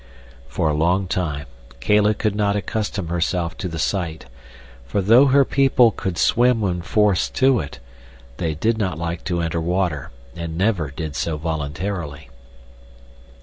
[0.47, 1.45] For a long time
[1.79, 4.25] Kala could not accustom herself to the sight;
[4.83, 7.79] for though her people could swim when forced to it,
[8.37, 12.31] they did not like to enter water, and never did so voluntarily.